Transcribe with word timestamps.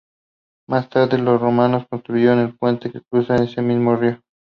Más 0.67 0.89
tarde, 0.89 1.19
los 1.19 1.39
romanos 1.39 1.85
construyeron 1.87 2.39
el 2.39 2.57
puente 2.57 2.91
que 2.91 3.01
cruza 3.03 3.35
ese 3.35 3.61
mismo 3.61 3.95
río. 3.95 4.19